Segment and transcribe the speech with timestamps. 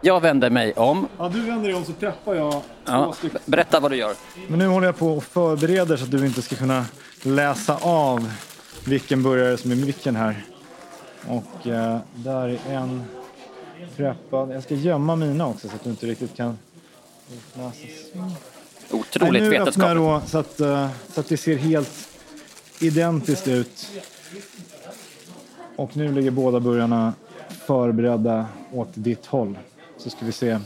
[0.00, 1.08] Jag vänder mig om.
[1.18, 3.14] Ja, du vänder dig om så träffar jag Ja.
[3.44, 4.14] Berätta vad du gör.
[4.48, 6.84] Men nu håller jag på och förbereder så att du inte ska kunna
[7.22, 8.32] läsa av
[8.84, 10.44] vilken burgare som är vilken här.
[11.28, 13.04] Och eh, där är en
[13.96, 14.54] träffad.
[14.54, 16.58] Jag ska gömma mina också så att du inte riktigt kan
[17.54, 17.78] läsa.
[18.90, 19.80] Otroligt nu öppnar vetenskapligt.
[19.80, 22.08] jag då så att, eh, så att det ser helt
[22.80, 23.88] identiskt ut.
[25.76, 27.12] Och nu ligger båda burgarna
[27.66, 29.58] förberedda åt ditt håll.
[29.98, 30.58] Så ska vi se.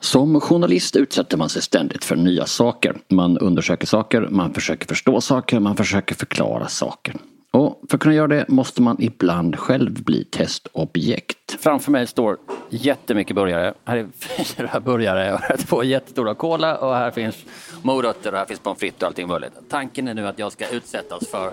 [0.00, 2.96] Som journalist utsätter man sig ständigt för nya saker.
[3.08, 7.14] Man undersöker saker, man försöker förstå saker, man försöker förklara saker.
[7.50, 11.56] Och för att kunna göra det måste man ibland själv bli testobjekt.
[11.60, 12.36] Framför mig står
[12.70, 13.74] jättemycket burgare.
[13.84, 17.44] Här är fyra burgare och här är två jättestora cola och här finns
[17.82, 19.52] morötter och här finns pommes frites och allting möjligt.
[19.68, 21.52] Tanken är nu att jag ska utsättas för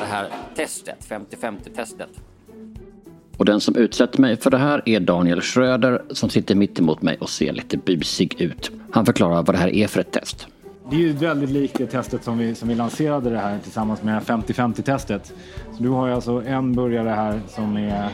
[0.00, 2.10] det här testet, 50-50 testet.
[3.40, 7.02] Och den som utsätter mig för det här är Daniel Schröder som sitter mitt emot
[7.02, 8.70] mig och ser lite busig ut.
[8.90, 10.46] Han förklarar vad det här är för ett test.
[10.90, 14.02] Det är ju väldigt likt det testet som vi, som vi lanserade det här tillsammans
[14.02, 15.32] med 50-50 testet.
[15.76, 18.08] Så du har ju alltså en burgare här som är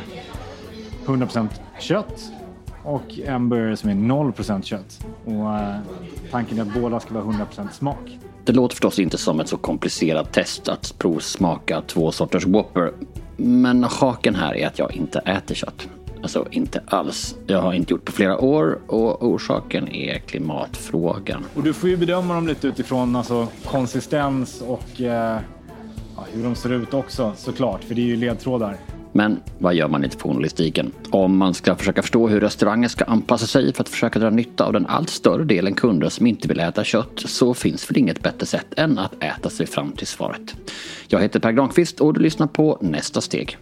[1.06, 1.48] 100%
[1.80, 2.22] kött
[2.82, 5.06] och en burgare som är 0% kött.
[5.24, 5.76] Och eh,
[6.30, 8.18] tanken är att båda ska vara 100% smak.
[8.44, 12.92] Det låter förstås inte som ett så komplicerat test att provsmaka två sorters Whopper.
[13.36, 15.88] Men haken här är att jag inte äter kött.
[16.22, 17.36] Alltså inte alls.
[17.46, 21.44] Jag har inte gjort på flera år och orsaken är klimatfrågan.
[21.54, 25.38] Och du får ju bedöma dem lite utifrån alltså, konsistens och eh,
[26.32, 28.76] hur de ser ut också såklart, för det är ju ledtrådar.
[29.16, 30.92] Men vad gör man inte på journalistiken?
[31.10, 34.64] Om man ska försöka förstå hur restauranger ska anpassa sig för att försöka dra nytta
[34.64, 38.22] av den allt större delen kunder som inte vill äta kött så finns väl inget
[38.22, 40.56] bättre sätt än att äta sig fram till svaret.
[41.08, 43.58] Jag heter Per Granqvist och du lyssnar på Nästa steg.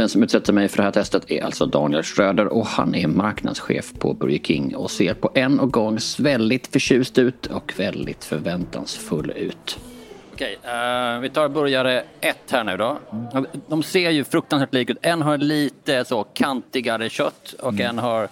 [0.00, 3.06] Den som utsätter mig för det här testet är alltså Daniel Schröder och han är
[3.06, 8.24] marknadschef på Burger King och ser på en och gång väldigt förtjust ut och väldigt
[8.24, 9.78] förväntansfull ut.
[10.32, 12.98] Okej, eh, vi tar burgare ett här nu då.
[13.66, 14.98] De ser ju fruktansvärt lika ut.
[15.02, 18.28] En har lite så kantigare kött och en har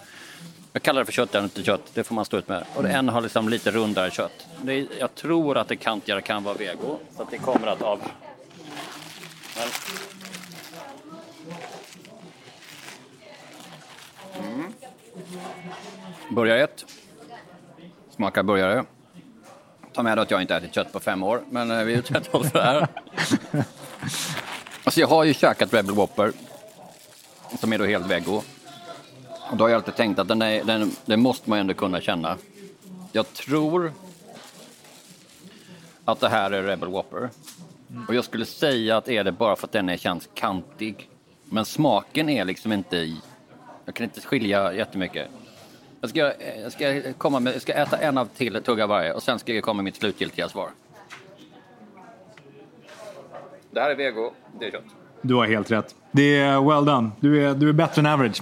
[0.73, 2.63] jag kallar det för kött, eller inte kött, det får man stå ut med.
[2.75, 4.47] Och en har liksom lite rundare kött.
[4.61, 7.99] Det är, jag tror att det kantigare kan vara vego, så det kommer att av...
[9.57, 9.67] Men...
[14.39, 14.73] Mm.
[16.29, 16.85] Burgare ett.
[18.09, 18.85] Smakar burgare.
[19.93, 22.51] Ta med att jag inte ätit kött på fem år, men eh, vi utsätter oss
[22.51, 22.87] för det här.
[24.83, 26.31] Alltså jag har ju käkat Rebel Whopper,
[27.59, 28.41] som är då helt vego.
[29.51, 32.01] Och då har jag alltid tänkt att den, är, den, den måste man ändå kunna
[32.01, 32.37] känna.
[33.11, 33.93] Jag tror
[36.05, 37.29] att det här är Rebel Whopper.
[38.07, 41.09] Och jag skulle säga att är det bara för att den är, känns kantig.
[41.43, 43.15] Men smaken är liksom inte...
[43.89, 45.27] Jag kan inte skilja jättemycket.
[46.01, 46.33] Jag ska,
[46.63, 49.53] jag ska, komma med, jag ska äta en av till tugga varje och sen ska
[49.53, 50.69] jag komma med mitt slutgiltiga svar.
[53.71, 54.83] Det här är vego, det är kött.
[55.21, 55.95] Du har helt rätt.
[56.11, 57.09] Det är well done.
[57.19, 58.41] Du är, du är bättre än average.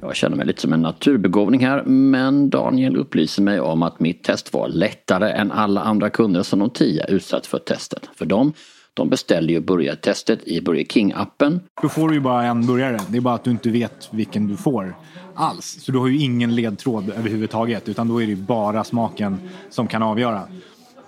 [0.00, 4.24] Jag känner mig lite som en naturbegåvning här men Daniel upplyser mig om att mitt
[4.24, 8.10] test var lättare än alla andra kunder som de tio utsatt för testet.
[8.14, 8.52] För dem,
[8.94, 11.60] de beställde ju burgartestet i Burger King-appen.
[11.82, 13.00] Då får du ju bara en burgare.
[13.08, 14.96] Det är bara att du inte vet vilken du får
[15.34, 15.78] alls.
[15.80, 17.88] Så du har ju ingen ledtråd överhuvudtaget.
[17.88, 19.38] Utan då är det ju bara smaken
[19.70, 20.42] som kan avgöra.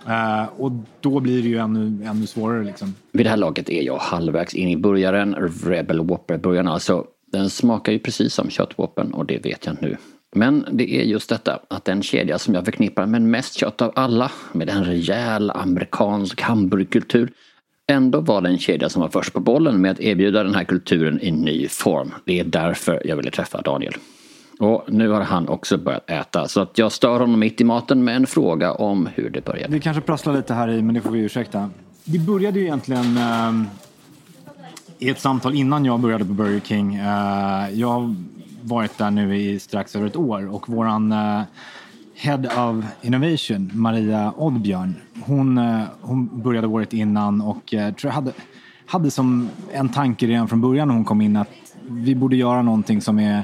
[0.09, 2.95] Eh, och då blir det ju ännu, ännu svårare liksom.
[3.13, 7.05] Vid det här laget är jag halvvägs in i burgaren, Rebel Whopper-burgaren alltså.
[7.33, 9.97] Den smakar ju precis som köttwhoppern och det vet jag nu.
[10.35, 13.93] Men det är just detta att den kedja som jag förknippar med mest kött av
[13.95, 17.33] alla, med en rejäl amerikansk hamburgerkultur,
[17.87, 21.21] ändå var den kedja som var först på bollen med att erbjuda den här kulturen
[21.23, 22.15] i ny form.
[22.25, 23.95] Det är därför jag ville träffa Daniel.
[24.59, 28.05] Och nu har han också börjat äta så att jag stör honom mitt i maten
[28.05, 29.73] med en fråga om hur det började.
[29.73, 31.71] Det kanske prasslar lite här i, men det får vi ursäkta.
[32.05, 33.63] Det började ju egentligen eh,
[34.99, 36.95] i ett samtal innan jag började på Burger King.
[36.95, 38.15] Eh, jag har
[38.63, 41.43] varit där nu i strax över ett år och våran eh,
[42.19, 48.15] Head of Innovation, Maria Oddbjörn, hon, eh, hon började året innan och eh, tror jag
[48.15, 48.33] hade,
[48.87, 51.51] hade som en tanke redan från början när hon kom in att
[51.89, 53.43] vi borde göra någonting som är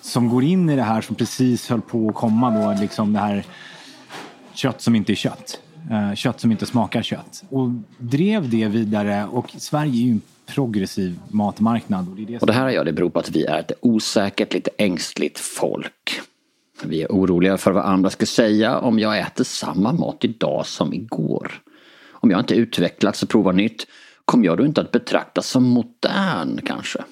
[0.00, 3.18] som går in i det här som precis höll på att komma då, liksom det
[3.18, 3.44] här
[4.54, 5.60] kött som inte är kött.
[5.90, 7.44] Eh, kött som inte smakar kött.
[7.48, 12.08] Och drev det vidare och Sverige är ju en progressiv matmarknad.
[12.08, 14.54] Och det, det, och det här jag, det beror på att vi är ett osäkert,
[14.54, 16.20] lite ängsligt folk.
[16.84, 20.94] Vi är oroliga för vad andra ska säga om jag äter samma mat idag som
[20.94, 21.52] igår.
[22.12, 23.86] Om jag inte utvecklats och provar nytt,
[24.24, 27.04] kommer jag då inte att betraktas som modern kanske?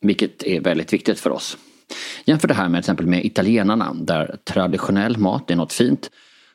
[0.00, 1.58] Vilket är väldigt viktigt för oss.
[2.24, 6.10] Jämför det här med exempel med italienarna där traditionell mat är något fint.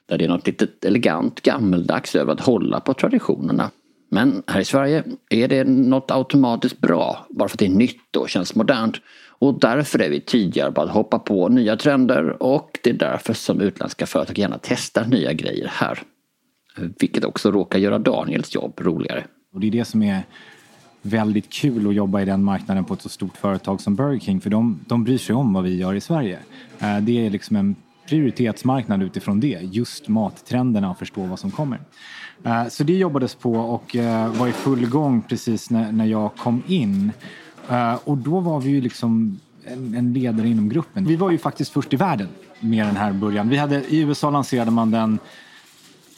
[0.10, 3.72] Där det är något litet elegant gammeldags över att hålla på traditionerna.
[4.12, 8.16] Men här i Sverige är det något automatiskt bra bara för att det är nytt
[8.16, 8.96] och känns modernt.
[9.44, 13.34] Och därför är vi tidigare på att hoppa på nya trender och det är därför
[13.34, 16.00] som utländska företag gärna testar nya grejer här.
[17.00, 19.24] Vilket också råkar göra Daniels jobb roligare.
[19.54, 20.24] Och det är det som är
[21.02, 24.42] väldigt kul att jobba i den marknaden på ett så stort företag som Burger King
[24.42, 26.40] för de, de bryr sig om vad vi gör i Sverige.
[26.80, 27.76] Eh, det är liksom en
[28.10, 31.80] prioritetsmarknad utifrån det, just mattrenderna och förstå vad som kommer.
[32.44, 36.64] Eh, så det jobbades på och eh, var i full gång precis när jag kom
[36.68, 37.12] in.
[37.70, 41.06] Eh, och då var vi ju liksom en ledare inom gruppen.
[41.06, 42.28] Vi var ju faktiskt först i världen
[42.60, 43.50] med den här början.
[43.50, 45.20] Vi hade, I USA lanserade man den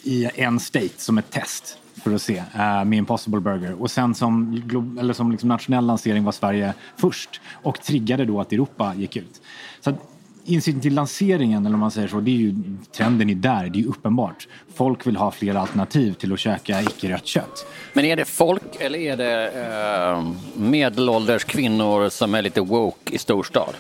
[0.04, 3.82] i en state som ett test för att se uh, med Impossible Burger.
[3.82, 4.64] Och sen som,
[5.00, 9.42] eller som liksom nationell lansering var Sverige först och triggade då att Europa gick ut.
[9.82, 10.15] Så att,
[10.46, 12.56] insikten till lanseringen, eller om man säger så, det är ju
[12.92, 14.48] trenden är där, det är ju uppenbart.
[14.76, 17.66] Folk vill ha fler alternativ till att käka icke-rött kött.
[17.94, 23.18] Men är det folk eller är det eh, medelålders kvinnor som är lite woke i
[23.18, 23.74] storstad?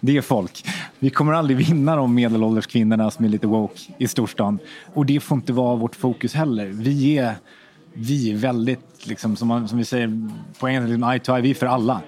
[0.00, 0.64] Det är folk.
[0.98, 4.58] Vi kommer aldrig vinna de medelålders kvinnorna som är lite woke i storstan.
[4.94, 6.66] Och det får inte vara vårt fokus heller.
[6.66, 7.34] Vi är,
[7.92, 11.42] vi är väldigt, liksom, som, man, som vi säger på engelska, liksom, eye to eye,
[11.42, 12.00] vi är för alla.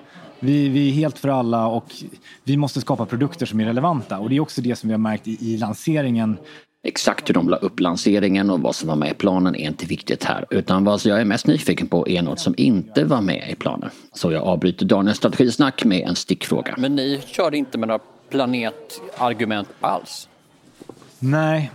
[0.45, 1.85] Vi, vi, är helt för alla och
[2.45, 4.19] vi måste skapa produkter som är relevanta.
[4.19, 6.37] Och det är också det som vi har märkt i, i lanseringen
[6.85, 9.87] Exakt hur de la upp lanseringen och vad som var med i planen är inte
[9.87, 10.47] viktigt här.
[10.51, 13.91] Utan vad jag är mest nyfiken på är något som inte var med i planen.
[14.13, 16.75] Så jag avbryter Daniels strategisnack med en stickfråga.
[16.79, 18.01] Men ni körde inte med några
[18.31, 20.29] planetargument alls?
[21.19, 21.71] Nej,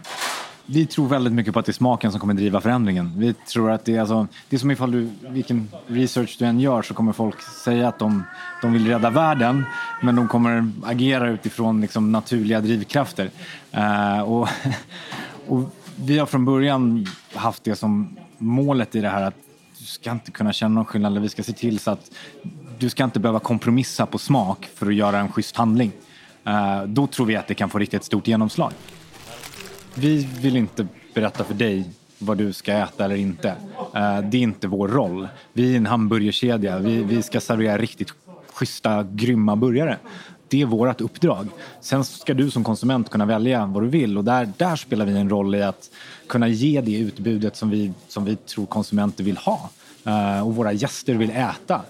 [0.70, 3.14] vi tror väldigt mycket på att det är smaken som kommer driva förändringen.
[3.16, 6.60] Vi tror att det är, alltså, det är som ifall du, vilken research du än
[6.60, 8.24] gör så kommer folk säga att de,
[8.62, 9.66] de vill rädda världen
[10.02, 13.30] men de kommer agera utifrån liksom, naturliga drivkrafter.
[13.78, 14.48] Uh, och,
[15.48, 19.36] och vi har från början haft det som målet i det här att
[19.80, 21.22] du ska inte kunna känna någon skillnad.
[21.22, 22.12] Vi ska se till så att
[22.80, 25.92] du ska inte behöva kompromissa på smak för att göra en schysst handling.
[26.48, 28.72] Uh, då tror vi att det kan få riktigt stort genomslag.
[30.00, 31.90] Vi vill inte berätta för dig
[32.20, 33.50] vad du ska äta eller inte.
[33.96, 35.28] Eh, det är inte vår roll.
[35.54, 36.80] Vi är en hamburgerkedja.
[36.80, 38.14] Vi, vi ska servera riktigt
[38.54, 39.98] schyssta, grymma burgare.
[40.48, 41.48] Det är vårt uppdrag.
[41.82, 45.18] Sen ska du som konsument kunna välja vad du vill och där, där spelar vi
[45.18, 45.90] en roll i att
[46.28, 49.70] kunna ge det utbudet som vi, som vi tror konsumenter vill ha
[50.06, 51.82] eh, och våra gäster vill äta.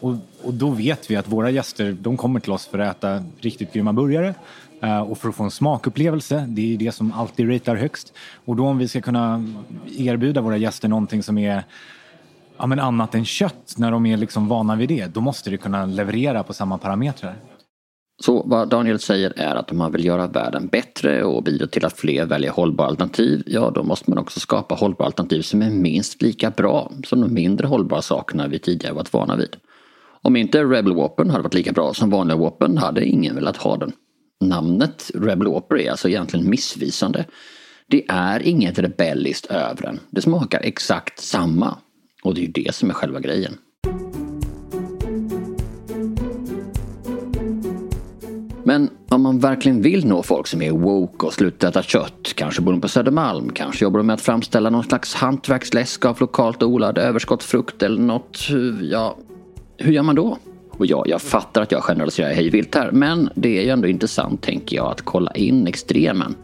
[0.00, 3.24] Och, och, då vet vi att våra gäster de kommer till oss för att äta
[3.40, 4.34] riktigt grymma burgare
[4.82, 6.44] Eh, och för att få en smakupplevelse.
[6.48, 8.12] Det är det som alltid ratear högst.
[8.44, 9.44] Och då om vi ska kunna
[9.98, 11.64] erbjuda våra gäster någonting som är
[12.58, 15.56] ja, men annat än kött när de är liksom vana vid det, då måste det
[15.56, 17.36] kunna leverera på samma parametrar.
[18.24, 21.84] Så vad Daniel säger är att om man vill göra världen bättre och bidra till
[21.84, 25.70] att fler väljer hållbara alternativ, ja då måste man också skapa hållbara alternativ som är
[25.70, 29.56] minst lika bra som de mindre hållbara sakerna vi tidigare varit vana vid.
[30.22, 33.76] Om inte Rebel Wapen hade varit lika bra som vanliga Wapen hade ingen velat ha
[33.76, 33.92] den.
[34.48, 37.24] Namnet Rebel Opera är alltså egentligen missvisande.
[37.86, 40.00] Det är inget rebelliskt över den.
[40.10, 41.78] Det smakar exakt samma.
[42.22, 43.58] Och det är ju det som är själva grejen.
[48.64, 52.62] Men om man verkligen vill nå folk som är woke och slutar äta kött, kanske
[52.62, 56.62] bor de på Södermalm, kanske jobbar de med att framställa någon slags hantverksläsk av lokalt
[56.62, 58.48] odlad överskottsfrukt eller något,
[58.80, 59.18] ja,
[59.76, 60.38] hur gör man då?
[60.78, 64.42] Och ja, jag fattar att jag generaliserar hejvilt här, men det är ju ändå intressant
[64.42, 66.34] tänker jag att kolla in extremen.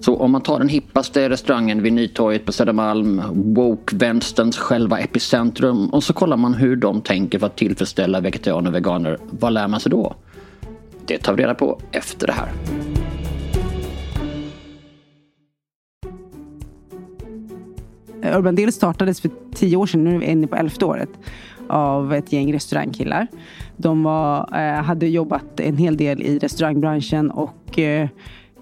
[0.00, 6.04] Så om man tar den hippaste restaurangen vid Nytorget på Södermalm, woke-vänsterns själva epicentrum och
[6.04, 9.18] så kollar man hur de tänker för att tillfredsställa vegetarianer och veganer.
[9.30, 10.14] Vad lär man sig då?
[11.06, 12.52] Det tar vi reda på efter det här.
[18.38, 21.10] Urban Deal startades för tio år sedan, nu är vi inne på elfte året,
[21.68, 23.26] av ett gäng restaurangkillar.
[23.76, 28.08] De var, eh, hade jobbat en hel del i restaurangbranschen och eh,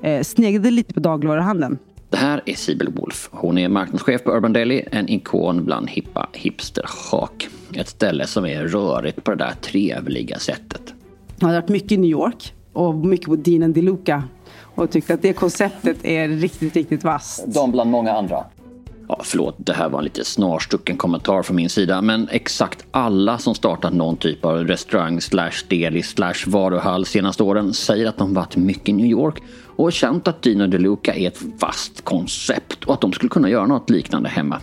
[0.02, 1.78] eh, sneglade lite på dagligvaruhandeln.
[2.10, 3.28] Det här är Sibel Wolf.
[3.32, 7.48] Hon är marknadschef på Urban Deli, en ikon bland hippa hipsterhak.
[7.74, 10.94] Ett ställe som är rörigt på det där trevliga sättet.
[11.38, 14.22] Jag har varit mycket i New York och mycket på Dean DeLuca
[14.74, 17.44] och tyckt att det konceptet är riktigt, riktigt vasst.
[17.46, 18.44] De bland många andra?
[19.10, 22.02] Ja, förlåt, det här var en lite snarstucken kommentar från min sida.
[22.02, 27.74] Men exakt alla som startat någon typ av restaurang slash deli slash varuhall senaste åren
[27.74, 29.42] säger att de varit mycket i New York
[29.76, 33.66] och känt att Dino DeLuca är ett fast koncept och att de skulle kunna göra
[33.66, 34.60] något liknande hemma.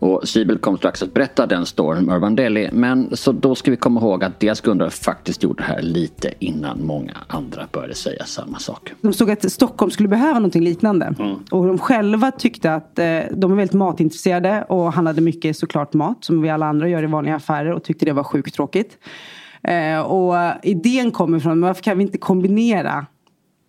[0.00, 2.68] Och Sibel kommer strax att berätta den storyn med Urban Deli.
[2.72, 6.32] Men så då ska vi komma ihåg att deras grundare faktiskt gjorde det här lite
[6.38, 8.92] innan många andra började säga samma sak.
[9.00, 11.14] De såg att Stockholm skulle behöva någonting liknande.
[11.18, 11.36] Mm.
[11.50, 16.24] Och de själva tyckte att eh, de är väldigt matintresserade och handlade mycket såklart mat
[16.24, 18.98] som vi alla andra gör i vanliga affärer och tyckte det var sjukt tråkigt.
[19.62, 23.06] Eh, och idén kommer från varför kan vi inte kombinera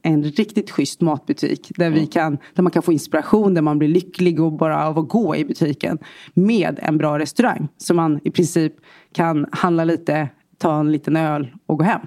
[0.03, 3.89] en riktigt schysst matbutik där, vi kan, där man kan få inspiration, där man blir
[3.89, 5.97] lycklig och bara av att gå i butiken.
[6.33, 7.67] Med en bra restaurang.
[7.77, 8.73] Så man i princip
[9.13, 12.01] kan handla lite, ta en liten öl och gå hem.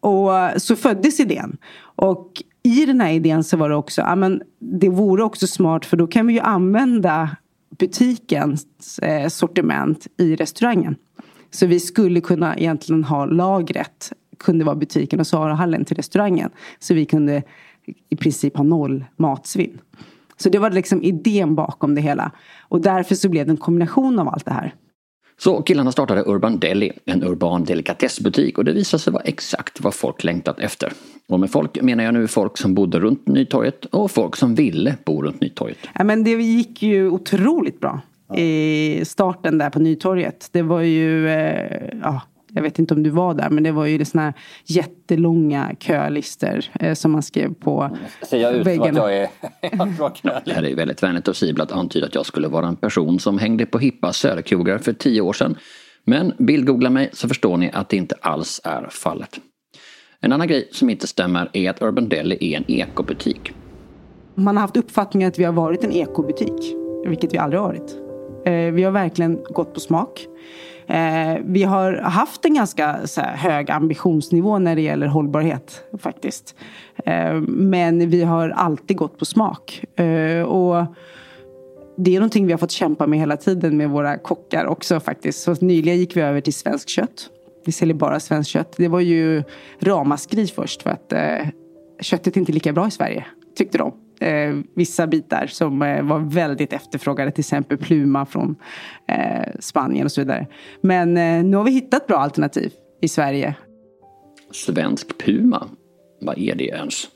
[0.00, 1.56] Och så föddes idén.
[1.96, 5.86] Och i den här idén så var det också, ja men det vore också smart
[5.86, 7.36] för då kan vi ju använda
[7.78, 10.96] butikens eh, sortiment i restaurangen.
[11.50, 16.50] Så vi skulle kunna egentligen ha lagret kunde vara butiken och Sarahallen till restaurangen.
[16.78, 17.42] Så vi kunde
[18.08, 19.78] i princip ha noll matsvinn.
[20.36, 22.30] Så det var liksom idén bakom det hela.
[22.68, 24.74] Och därför så blev det en kombination av allt det här.
[25.38, 29.94] Så killarna startade Urban Deli, en urban delikatessbutik och det visade sig vara exakt vad
[29.94, 30.92] folk längtat efter.
[31.28, 34.96] Och med folk menar jag nu folk som bodde runt Nytorget och folk som ville
[35.04, 35.78] bo runt Nytorget.
[35.94, 38.00] Ja, men det gick ju otroligt bra
[38.36, 40.48] i starten där på Nytorget.
[40.52, 42.20] Det var ju, eh, ja,
[42.54, 46.70] jag vet inte om du var där, men det var ju såna här jättelånga kölister
[46.80, 48.94] eh, som man skrev på Ser jag ut väggarna.
[48.94, 49.12] som att
[50.22, 52.66] jag är, Det här är väldigt vänligt av Sibel att antyda att jag skulle vara
[52.66, 55.56] en person som hängde på hippa söderkrogar för tio år sedan.
[56.04, 59.40] Men bildgoogla mig så förstår ni att det inte alls är fallet.
[60.20, 63.52] En annan grej som inte stämmer är att Urban Deli är en ekobutik.
[64.34, 66.74] Man har haft uppfattningen att vi har varit en ekobutik,
[67.06, 67.96] vilket vi aldrig har varit.
[68.44, 70.26] Eh, vi har verkligen gått på smak.
[70.92, 76.54] Eh, vi har haft en ganska här, hög ambitionsnivå när det gäller hållbarhet faktiskt.
[77.04, 79.84] Eh, men vi har alltid gått på smak.
[79.98, 80.86] Eh, och
[81.96, 85.42] det är någonting vi har fått kämpa med hela tiden med våra kockar också faktiskt.
[85.42, 87.28] Så nyligen gick vi över till svenskt kött.
[87.64, 88.74] Vi säljer bara svenskt kött.
[88.76, 89.42] Det var ju
[89.80, 91.48] ramaskri först för att eh,
[92.00, 93.92] köttet är inte lika bra i Sverige, tyckte de
[94.22, 97.30] eh, vissa bitar som eh, var väldigt efterfrågade.
[97.30, 98.56] Till exempel Pluma från
[99.08, 100.46] eh, Spanien och så vidare.
[100.80, 103.54] Men eh, nu har vi hittat bra alternativ i Sverige.
[104.52, 105.68] Svensk Puma?
[106.20, 107.08] Vad är det ens?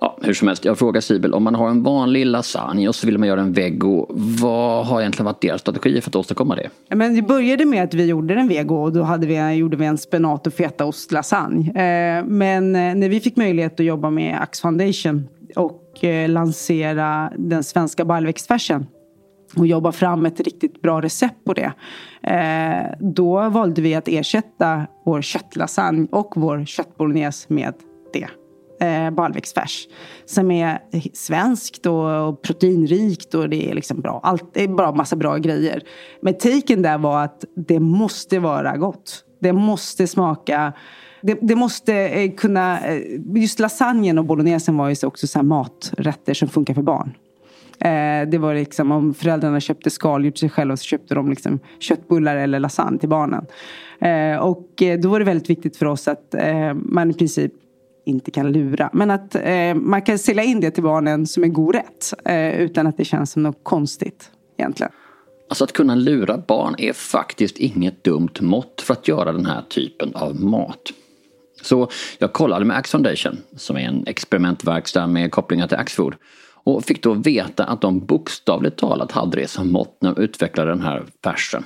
[0.00, 3.06] Ja, hur som helst, jag frågar Sibel, om man har en vanlig lasagne och så
[3.06, 4.06] vill man göra en vego,
[4.40, 6.70] vad har egentligen varit deras strategi för att åstadkomma det?
[6.96, 9.84] Men det började med att vi gjorde en vego och då hade vi, gjorde vi
[9.84, 11.68] en spenat och fetaostlasagne.
[11.68, 16.28] Eh, men eh, när vi fick möjlighet att jobba med Axe Foundation och och eh,
[16.28, 18.86] lansera den svenska baljväxtfärsen
[19.56, 21.72] och jobba fram ett riktigt bra recept på det.
[22.22, 27.74] Eh, då valde vi att ersätta vår köttlasagne och vår köttbolognese med
[28.12, 28.28] det.
[28.86, 29.88] Eh, baljväxtfärs.
[30.24, 30.78] Som är
[31.12, 34.20] svenskt och proteinrikt och det är liksom bra.
[34.22, 35.82] Allt, det är bara massa bra grejer.
[36.22, 39.24] Men taken där var att det måste vara gott.
[39.40, 40.72] Det måste smaka
[41.26, 42.86] det, det, måste eh, kunna...
[42.86, 43.02] Eh,
[43.34, 47.14] just lasagnen och bolognesen var ju också så maträtter som funkar för barn.
[47.78, 51.58] Eh, det var liksom om föräldrarna köpte skaldjur till sig själva så köpte de liksom
[51.78, 53.46] köttbullar eller lasagne till barnen.
[54.00, 56.34] Eh, och då var det väldigt viktigt för oss att
[56.74, 57.52] man i princip
[58.06, 58.90] inte kan lura.
[58.92, 59.36] Men att
[59.74, 62.14] man kan sälja in det till barnen som en god rätt.
[62.58, 64.92] utan att det känns som något konstigt egentligen.
[65.48, 69.62] Alltså att kunna lura barn är faktiskt inget dumt mått för att göra den här
[69.62, 70.92] typen av mat.
[71.66, 76.14] Så jag kollade med Axe Foundation, som är en experimentverkstad med kopplingar till Axfood.
[76.64, 80.70] Och fick då veta att de bokstavligt talat hade det som mått när de utvecklade
[80.70, 81.64] den här färsen.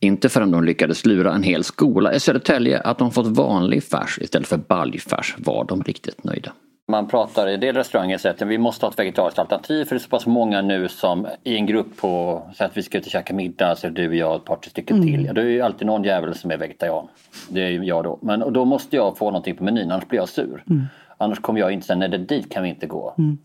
[0.00, 4.18] Inte förrän de lyckades lura en hel skola i Södertälje att de fått vanlig färs
[4.18, 6.52] istället för baljfärs var de riktigt nöjda.
[6.90, 9.98] Man pratar i del restauranger så att vi måste ha ett vegetariskt alternativ för det
[9.98, 13.04] är så pass många nu som i en grupp på, så att vi ska ut
[13.04, 15.08] och käka middag, så du och jag och ett par stycken mm.
[15.08, 15.26] till.
[15.26, 17.08] Ja, det är ju alltid någon jävel som är vegetarian.
[17.48, 18.18] Det är ju jag då.
[18.22, 20.64] Men och då måste jag få någonting på menyn, annars blir jag sur.
[20.70, 20.86] Mm.
[21.18, 23.14] Annars kommer jag inte säga, nej det dit kan vi inte gå.
[23.18, 23.38] Mm.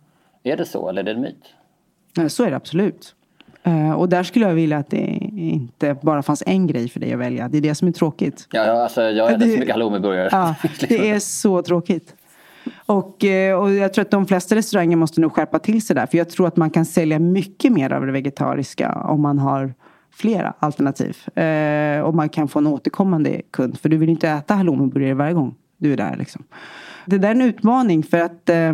[0.44, 2.32] Är det så eller är det en myt?
[2.32, 3.16] Så är det absolut.
[3.68, 4.98] Uh, och där skulle jag vilja att det
[5.36, 7.48] inte bara fanns en grej för dig att välja.
[7.48, 8.48] Det är det som är tråkigt.
[8.52, 10.30] Ja, alltså, jag äter så mycket halloumiburgare.
[10.32, 12.16] Ja, det är så tråkigt.
[12.86, 16.05] Och, eh, och jag tror att de flesta restauranger måste nog skärpa till sig där.
[16.05, 19.74] För jag tror att man kan sälja mycket mer av det vegetariska om man har
[20.12, 21.17] flera alternativ.
[21.38, 23.79] Eh, och man kan få en återkommande kund.
[23.79, 26.15] För du vill inte äta halloumiburgare varje gång du är där.
[26.15, 26.43] Liksom.
[27.05, 28.74] Det där är en utmaning för att eh,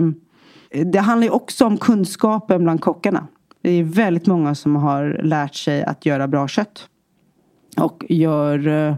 [0.86, 3.28] det handlar ju också om kunskapen bland kockarna.
[3.62, 6.88] Det är väldigt många som har lärt sig att göra bra kött.
[7.78, 8.96] Och gör eh,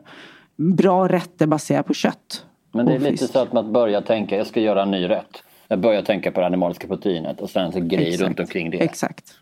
[0.56, 2.46] bra rätter baserat på kött.
[2.74, 5.44] Men det är lite så att man börjar tänka, jag ska göra en ny rätt.
[5.68, 8.28] Jag börjar tänka på det animaliska proteinet och sen så grejer Exakt.
[8.28, 8.78] runt omkring det.
[8.78, 9.34] Exakt.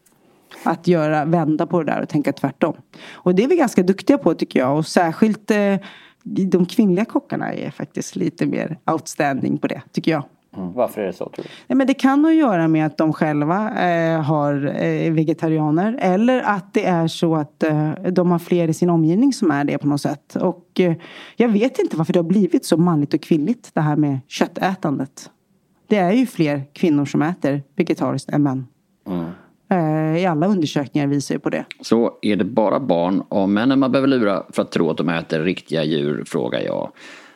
[0.64, 2.74] Att göra, vända på det där och tänka tvärtom.
[3.12, 4.78] Och det är vi ganska duktiga på tycker jag.
[4.78, 5.76] Och särskilt eh,
[6.24, 10.24] de kvinnliga kockarna är faktiskt lite mer outstanding på det, tycker jag.
[10.58, 10.74] Mm.
[10.74, 11.50] Varför är det så tror du?
[11.68, 15.98] Nej, men det kan nog göra med att de själva eh, har eh, vegetarianer.
[16.02, 19.64] Eller att det är så att eh, de har fler i sin omgivning som är
[19.64, 20.36] det på något sätt.
[20.36, 20.94] Och eh,
[21.36, 25.30] jag vet inte varför det har blivit så manligt och kvinnligt det här med köttätandet.
[25.88, 28.68] Det är ju fler kvinnor som äter vegetariskt än män.
[29.72, 31.66] Eh, I alla undersökningar visar ju på det.
[31.82, 35.10] Så är det bara barn och männen man behöver lura för att tro att de
[35.10, 36.92] äter riktiga djur, frågar jag.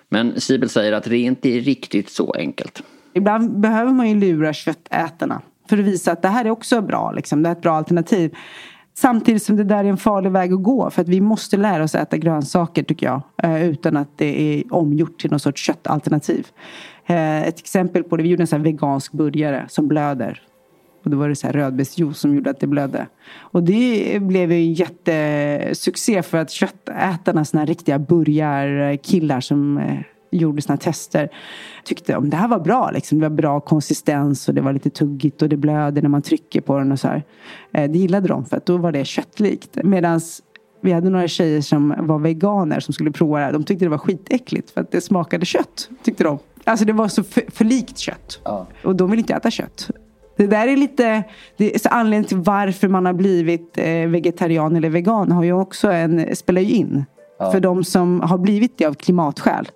[0.10, 2.84] Men Sibel säger att det inte är riktigt så enkelt.
[3.16, 7.12] Ibland behöver man ju lura köttätarna för att visa att det här är också bra.
[7.12, 7.44] Liksom.
[7.44, 8.36] Det är ett bra alternativ.
[8.94, 10.90] Samtidigt som det där är en farlig väg att gå.
[10.90, 13.22] För att vi måste lära oss att äta grönsaker tycker jag.
[13.44, 16.48] Eh, utan att det är omgjort till någon sorts köttalternativ.
[17.06, 20.42] Eh, ett exempel på det, vi gjorde en sån här vegansk burgare som blöder.
[21.04, 23.08] Och då var det så här rödbetsjuice som gjorde att det blödde.
[23.38, 30.00] Och det blev ju en jättesuccé för att köttätarna, såna här riktiga burgarkillar som eh,
[30.38, 31.30] gjorde såna tester
[31.84, 32.92] tyckte om det här var bra.
[32.92, 33.20] Liksom.
[33.20, 36.62] Det var bra konsistens och det var lite tuggigt och det blöder när man trycker
[36.62, 37.24] på den och så här.
[37.74, 39.78] Eh, Det gillade de för att då var det köttlikt.
[39.84, 40.22] Medan
[40.82, 43.54] vi hade några tjejer som var veganer som skulle prova det här.
[43.54, 45.90] De tyckte det var skitäckligt för att det smakade kött.
[46.04, 46.40] Tyckte de.
[46.64, 48.40] Alltså det var så för, för likt kött.
[48.44, 48.68] Ja.
[48.84, 49.90] Och de vill inte äta kött.
[50.38, 51.24] Det där är lite,
[51.58, 55.54] det är så anledningen till varför man har blivit eh, vegetarian eller vegan har ju
[55.54, 57.06] också en, spelar ju in.
[57.52, 59.68] För de som har blivit det av klimatskäl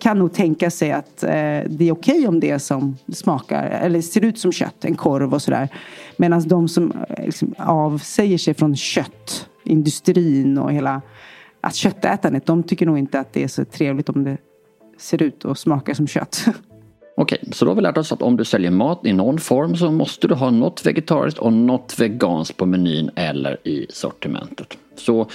[0.00, 1.28] kan nog tänka sig att eh,
[1.66, 5.42] det är okej om det som smakar eller ser ut som kött, en korv och
[5.42, 5.68] sådär.
[6.16, 11.02] Medan de som eh, liksom, avsäger sig från köttindustrin och hela
[11.60, 14.36] att köttätandet, de tycker nog inte att det är så trevligt om det
[14.98, 16.44] ser ut och smakar som kött.
[17.20, 19.76] Okej, så då har vi lärt oss att om du säljer mat i någon form
[19.76, 24.78] så måste du ha något vegetariskt och något veganskt på menyn eller i sortimentet.
[24.96, 25.28] Så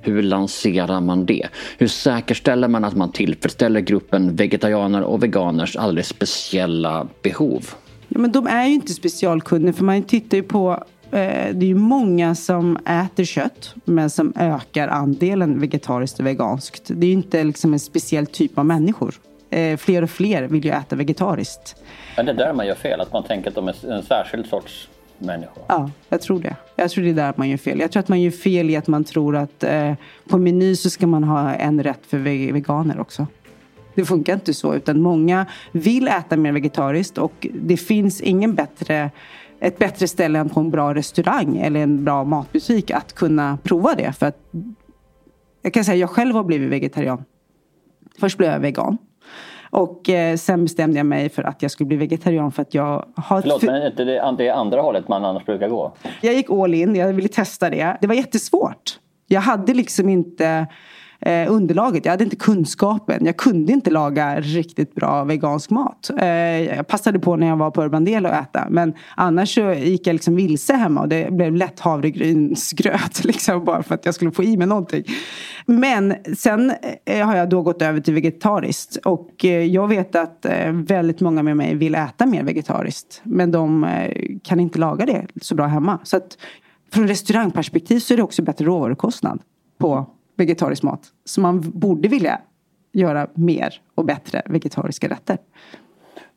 [0.00, 1.48] hur lanserar man det?
[1.78, 7.70] Hur säkerställer man att man tillfredsställer gruppen vegetarianer och veganers alldeles speciella behov?
[8.08, 11.68] Ja, men de är ju inte specialkunder för man tittar ju på eh, det är
[11.68, 16.82] ju många som äter kött men som ökar andelen vegetariskt och veganskt.
[16.86, 19.14] Det är ju inte liksom en speciell typ av människor.
[19.50, 21.76] Eh, fler och fler vill ju äta vegetariskt.
[22.16, 24.46] Men det är där man gör fel, att man tänker att de är en särskild
[24.46, 25.62] sorts människor.
[25.68, 26.56] Ja, jag tror det.
[26.76, 27.80] Jag tror det är där man gör fel.
[27.80, 29.94] Jag tror att man gör fel i att man tror att eh,
[30.28, 33.26] på meny så ska man ha en rätt för ve- veganer också.
[33.94, 39.10] Det funkar inte så, utan många vill äta mer vegetariskt och det finns ingen bättre,
[39.60, 43.94] ett bättre ställe än på en bra restaurang eller en bra matbutik att kunna prova
[43.94, 44.12] det.
[44.12, 44.38] För att,
[45.62, 47.24] jag kan säga jag själv har blivit vegetarian.
[48.20, 48.98] Först blev jag vegan.
[49.70, 53.06] Och eh, sen bestämde jag mig för att jag skulle bli vegetarian för att jag
[53.16, 53.40] har...
[53.40, 55.92] Förlåt, men inte det, det är andra hållet man annars brukar gå?
[56.20, 57.96] Jag gick all in, jag ville testa det.
[58.00, 58.98] Det var jättesvårt.
[59.26, 60.66] Jag hade liksom inte
[61.20, 63.26] eh, underlaget, jag hade inte kunskapen.
[63.26, 66.10] Jag kunde inte laga riktigt bra vegansk mat.
[66.18, 66.28] Eh,
[66.76, 68.66] jag passade på när jag var på Urban Del att äta.
[68.70, 73.24] Men annars så gick jag liksom vilse hemma och det blev lätt havregrynsgröt.
[73.30, 75.04] Liksom, bara för att jag skulle få i mig någonting.
[75.66, 76.72] Men sen
[77.06, 78.96] eh, har jag då gått över till vegetariskt.
[78.96, 83.20] Och eh, jag vet att eh, väldigt många med mig vill äta mer vegetariskt.
[83.24, 85.98] Men de eh, kan inte laga det så bra hemma.
[86.02, 86.38] Så att
[86.92, 89.42] från restaurangperspektiv så är det också bättre råvarukostnad
[89.78, 90.06] på
[90.40, 91.00] vegetarisk mat.
[91.24, 92.40] Så man borde vilja
[92.92, 95.38] göra mer och bättre vegetariska rätter.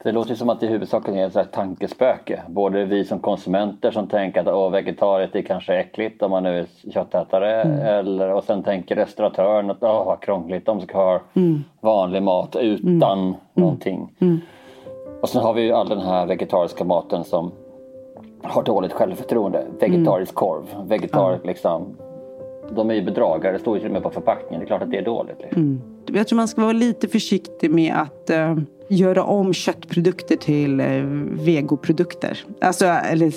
[0.03, 2.41] Det låter som att det i huvudsak är ett tankespöke.
[2.47, 6.59] Både vi som konsumenter som tänker att Åh, vegetariet är kanske äckligt om man nu
[6.59, 7.61] är köttätare.
[7.83, 11.21] Eller, och sen tänker restauratören att Åh, vad krångligt, de ska ha
[11.81, 14.15] vanlig mat utan någonting.
[15.21, 17.51] Och sen har vi ju all den här vegetariska maten som
[18.43, 19.65] har dåligt självförtroende.
[19.79, 21.95] Vegetarisk korv, vegetarisk liksom.
[22.75, 24.59] De är ju bedragare, det står ju till och med på förpackningen.
[24.59, 25.37] Det är klart att det är dåligt.
[25.41, 25.61] Liksom.
[25.61, 25.81] Mm.
[26.05, 28.57] Jag tror man ska vara lite försiktig med att eh,
[28.89, 31.03] göra om köttprodukter till eh,
[31.45, 32.43] vegoprodukter.
[32.61, 33.33] Alltså, eller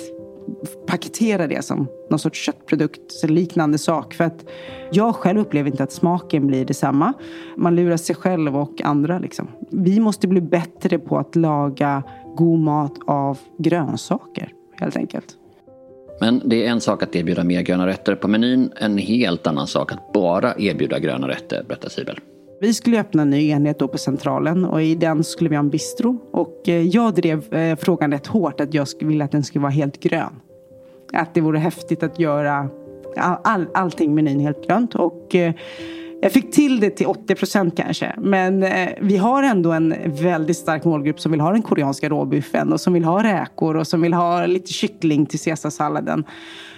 [0.87, 4.13] paketera det som någon sorts köttprodukt, liknande sak.
[4.13, 4.45] För att
[4.91, 7.13] jag själv upplever inte att smaken blir detsamma.
[7.57, 9.19] Man lurar sig själv och andra.
[9.19, 9.47] Liksom.
[9.71, 12.03] Vi måste bli bättre på att laga
[12.35, 15.37] god mat av grönsaker, helt enkelt.
[16.19, 18.71] Men det är en sak att erbjuda mer gröna rätter på menyn.
[18.75, 22.19] En helt annan sak att bara erbjuda gröna rätter, berättar Sibel.
[22.61, 25.63] Vi skulle öppna en ny enhet då på Centralen och i den skulle vi ha
[25.63, 26.19] en bistro.
[26.31, 29.71] Och eh, jag drev eh, frågan rätt hårt att jag ville att den skulle vara
[29.71, 30.33] helt grön.
[31.13, 32.69] att det vore häftigt att göra
[33.17, 34.95] all, all, allting menyn helt grönt.
[34.95, 35.53] Och, eh,
[36.21, 38.13] jag fick till det till 80 procent kanske.
[38.17, 42.73] Men eh, vi har ändå en väldigt stark målgrupp som vill ha den koreanska råbiffen
[42.73, 46.23] och som vill ha räkor och som vill ha lite kyckling till caesarsalladen.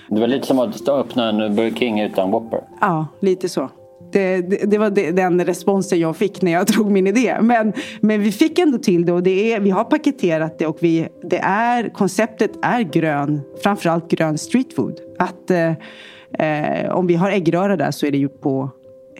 [0.09, 2.61] Det var lite som att öppna en Burger King utan Whopper.
[2.81, 3.69] Ja, lite så.
[4.11, 7.37] Det, det, det, var den responsen jag fick när jag drog min idé.
[7.41, 10.77] Men, men vi fick ändå till det och det är, vi har paketerat det och
[10.79, 14.99] vi, det är, konceptet är grön, framförallt grön streetfood.
[15.19, 15.73] Att eh,
[16.47, 18.69] eh, om vi har äggröra där så är det ju på,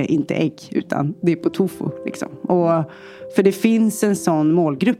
[0.05, 1.85] inte ägg, utan det är på tofu.
[2.05, 2.29] Liksom.
[2.41, 2.83] Och,
[3.35, 4.99] för det finns en sån målgrupp.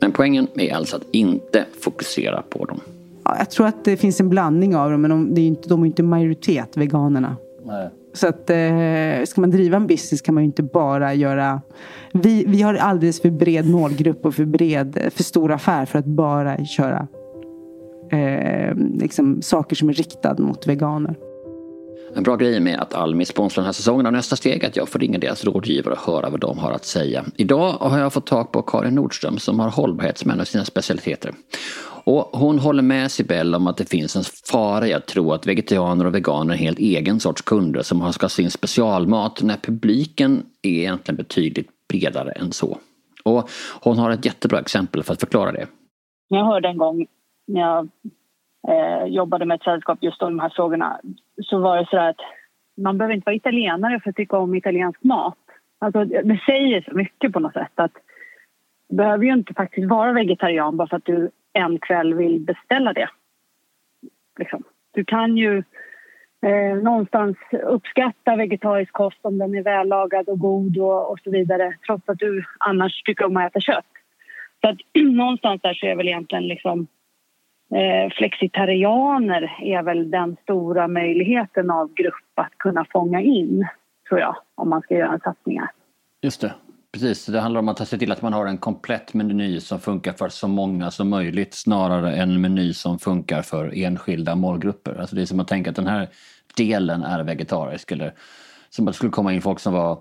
[0.00, 2.80] Men poängen är alltså att inte fokusera på dem.
[3.24, 5.68] Ja, jag tror att det finns en blandning av dem, men de, det är inte,
[5.68, 7.36] de är inte majoritet, veganerna.
[7.64, 7.90] Nej.
[8.12, 11.60] Så att eh, ska man driva en business kan man ju inte bara göra...
[12.12, 16.04] Vi, vi har alldeles för bred målgrupp och för bred, för stor affär för att
[16.04, 17.08] bara köra
[18.10, 21.14] eh, liksom, saker som är riktade mot veganer.
[22.16, 24.76] En bra grej med att Almi sponsrar den här säsongen av nästa steg är att
[24.76, 27.24] jag får ringa deras rådgivare och höra vad de har att säga.
[27.36, 30.64] Idag har jag fått tag på Karin Nordström som har hållbarhet som en av sina
[30.64, 31.32] specialiteter.
[32.04, 34.22] Och hon håller med Sibel om att det finns en
[34.52, 38.12] fara i att tro att vegetarianer och veganer är en helt egen sorts kunder som
[38.12, 42.78] ska sin specialmat när publiken är egentligen betydligt bredare än så.
[43.24, 45.66] Och hon har ett jättebra exempel för att förklara det.
[46.28, 47.06] Jag hörde en gång
[47.46, 47.88] när jag
[48.68, 51.00] eh, jobbade med ett sällskap just om de här frågorna
[51.42, 52.16] så var det så att
[52.76, 55.38] man behöver inte vara italienare för att tycka om italiensk mat.
[55.78, 57.92] Alltså, det säger så mycket på något sätt att
[58.88, 62.92] du behöver ju inte faktiskt vara vegetarian bara för att du en kväll vill beställa
[62.92, 63.08] det.
[64.38, 64.62] Liksom.
[64.92, 65.62] Du kan ju
[66.46, 71.76] eh, någonstans uppskatta vegetarisk kost om den är vällagad och god och, och så vidare
[71.86, 73.86] trots att du annars tycker om att äta kött.
[74.60, 76.86] Så att någonstans där så är väl egentligen liksom
[77.74, 83.66] eh, flexitarianer är väl den stora möjligheten av grupp att kunna fånga in,
[84.08, 85.70] tror jag, om man ska göra satsningar.
[86.22, 86.52] Just det.
[86.92, 90.12] Precis, det handlar om att se till att man har en komplett meny som funkar
[90.12, 95.00] för så många som möjligt snarare än en meny som funkar för enskilda målgrupper.
[95.00, 96.08] Alltså det är som att tänka att den här
[96.56, 98.12] delen är vegetarisk eller
[98.70, 99.98] som att det skulle komma in folk som var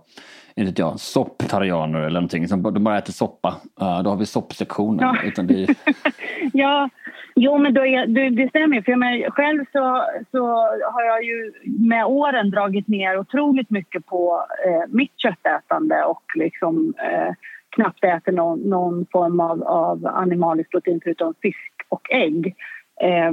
[0.56, 3.50] inte jag, sopptarianer eller någonting, som de bara äter soppa.
[3.82, 5.00] Uh, då har vi soppsektionen.
[5.00, 5.18] Ja.
[5.24, 5.68] Utan det...
[6.54, 6.90] ja,
[7.36, 8.82] jo men då är, det, det stämmer.
[8.82, 10.48] För jag själv så, så
[10.92, 16.94] har jag ju med åren dragit ner otroligt mycket på eh, mitt köttätande och liksom
[16.98, 17.34] eh,
[17.76, 22.56] knappt äter någon, någon form av, av animaliskt protein förutom fisk och ägg.
[23.02, 23.32] Eh,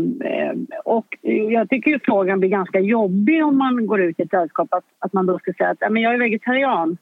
[0.85, 1.07] och
[1.51, 4.85] jag tycker ju frågan blir ganska jobbig om man går ut i ett sällskap att,
[4.99, 6.97] att man då ska säga att men jag är vegetarian.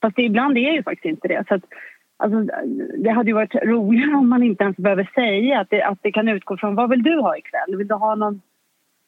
[0.00, 1.44] Fast det, ibland är ju faktiskt inte det.
[1.48, 1.62] Så att,
[2.16, 2.52] alltså,
[2.98, 6.12] det hade ju varit roligare om man inte ens behöver säga att det, att det
[6.12, 7.76] kan utgå från vad vill du ha ikväll?
[7.76, 8.40] Vill du ha någon,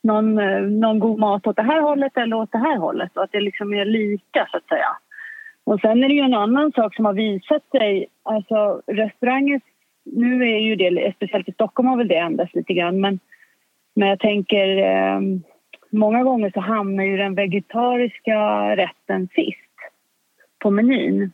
[0.03, 3.17] någon, eh, någon god mat åt det här hållet eller åt det här hållet?
[3.17, 4.97] Och att det liksom är lika så att säga.
[5.65, 8.07] Och sen är det ju en annan sak som har visat sig.
[8.23, 9.61] Alltså restauranger,
[10.05, 13.19] nu är ju det, speciellt i Stockholm har väl det ändrats lite grann men,
[13.95, 15.21] men jag tänker eh,
[15.91, 18.37] många gånger så hamnar ju den vegetariska
[18.77, 19.60] rätten sist
[20.61, 21.33] på menyn.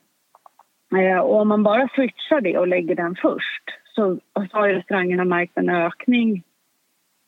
[0.97, 3.63] Eh, och om man bara switchar det och lägger den först
[3.95, 4.19] så
[4.53, 6.43] har restaurangerna märkt en ökning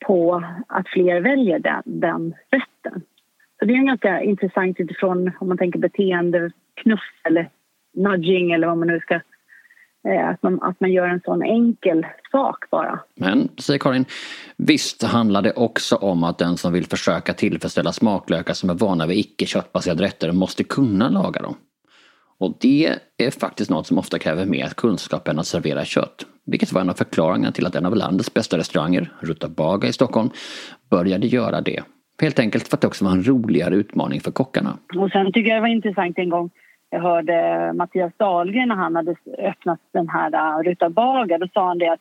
[0.07, 3.03] på att fler väljer den, den rätten.
[3.59, 7.51] Så det är ganska intressant utifrån om man tänker beteendeknuff eller
[7.95, 9.15] nudging eller vad man nu ska
[10.09, 13.01] eh, att man, att man gör en sån enkel sak bara.
[13.15, 14.05] Men, säger Karin,
[14.57, 19.07] visst handlar det också om att den som vill försöka tillfredsställa smaklökar som är vana
[19.07, 21.55] vid icke köttbaserade rätter måste kunna laga dem.
[22.41, 26.27] Och det är faktiskt något som ofta kräver mer kunskap än att servera kött.
[26.47, 30.31] Vilket var en av förklaringarna till att en av landets bästa restauranger, Rutabaga i Stockholm,
[30.91, 31.83] började göra det.
[32.21, 34.79] Helt enkelt för att det också var en roligare utmaning för kockarna.
[34.97, 36.51] Och sen tycker jag det var intressant en gång
[36.91, 41.39] jag hörde Mattias Dahlgren när han hade öppnat den här äh, Ruta Rutabaga.
[41.39, 42.01] Då sa han det att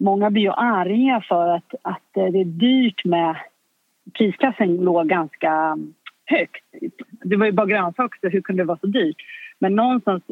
[0.00, 3.36] många blir ju arga för att, att äh, det är dyrt med...
[4.18, 6.64] Prisklassen låg ganska mm, högt.
[7.24, 9.16] Det var ju bara grönsaker, så hur kunde det vara så dyrt?
[9.64, 10.22] Men någonstans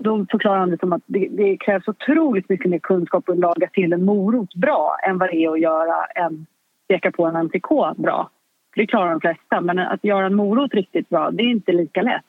[0.00, 3.68] då förklarar han det som att det, det krävs otroligt mycket mer kunskap att laga
[3.68, 6.46] till en morot bra än vad det är att göra en,
[6.84, 8.30] steka på en entrecote bra.
[8.76, 12.02] Det klarar de flesta, men att göra en morot riktigt bra, det är inte lika
[12.02, 12.24] lätt.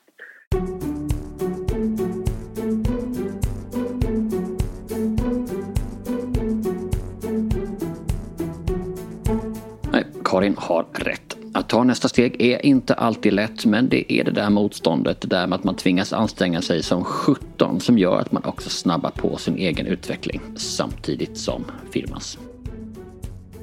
[9.92, 11.25] Nej, Karin har rätt.
[11.56, 15.28] Att ta nästa steg är inte alltid lätt men det är det där motståndet, det
[15.28, 19.10] där med att man tvingas anstränga sig som 17 som gör att man också snabbar
[19.10, 22.38] på sin egen utveckling samtidigt som firmans.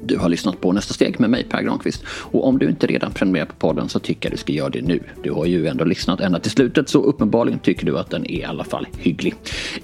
[0.04, 2.04] Du har lyssnat på Nästa steg med mig Per Granqvist.
[2.06, 4.82] Och om du inte redan prenumererar på podden så tycker jag du ska göra det
[4.82, 5.00] nu.
[5.22, 8.40] Du har ju ändå lyssnat ända till slutet så uppenbarligen tycker du att den är
[8.40, 9.34] i alla fall hygglig.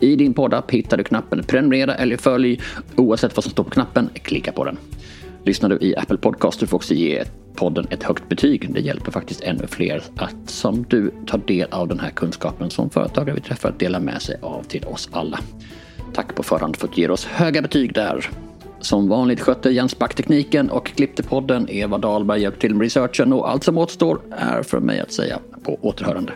[0.00, 2.60] I din poddapp hittar du knappen prenumerera eller följ.
[2.96, 4.76] Oavsett vad som står på knappen, klicka på den.
[5.50, 8.74] Lyssnar du i Apple Podcast du får också ge podden ett högt betyg.
[8.74, 12.90] Det hjälper faktiskt ännu fler att som du tar del av den här kunskapen som
[12.90, 15.38] företagare vi träffar delar med sig av till oss alla.
[16.14, 18.30] Tack på förhand för att du ger oss höga betyg där.
[18.80, 21.66] Som vanligt skötte Jens Back tekniken och klippte podden.
[21.70, 25.38] Eva Dahlberg hjälpte till med researchen och allt som återstår är för mig att säga
[25.62, 26.32] på återhörande.